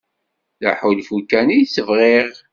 D 0.61 0.63
aḥulfu 0.71 1.17
kan 1.29 1.47
i 1.57 1.59
tt-bɣiɣ. 1.65 2.29